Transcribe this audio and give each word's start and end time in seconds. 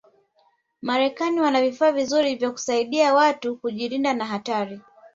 marekani 0.81 1.41
wana 1.41 1.61
vifaa 1.61 1.91
vizuri 1.91 2.35
vya 2.35 2.51
kusaidi 2.51 3.01
watu 3.01 3.55
kujirinda 3.55 4.13
na 4.13 4.25
hatari 4.25 4.81